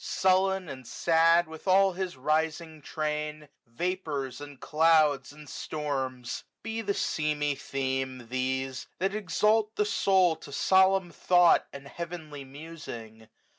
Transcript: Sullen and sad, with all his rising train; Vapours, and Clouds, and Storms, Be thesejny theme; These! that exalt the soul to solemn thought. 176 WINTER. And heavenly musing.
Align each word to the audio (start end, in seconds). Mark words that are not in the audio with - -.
Sullen 0.03 0.67
and 0.67 0.87
sad, 0.87 1.45
with 1.45 1.67
all 1.67 1.93
his 1.93 2.17
rising 2.17 2.81
train; 2.81 3.49
Vapours, 3.67 4.41
and 4.41 4.59
Clouds, 4.59 5.31
and 5.31 5.47
Storms, 5.47 6.43
Be 6.63 6.81
thesejny 6.81 7.55
theme; 7.55 8.27
These! 8.31 8.87
that 8.97 9.13
exalt 9.13 9.75
the 9.75 9.85
soul 9.85 10.35
to 10.37 10.51
solemn 10.51 11.11
thought. 11.11 11.67
176 11.71 11.71
WINTER. 11.71 11.87
And 11.87 11.97
heavenly 11.99 12.43
musing. 12.43 13.29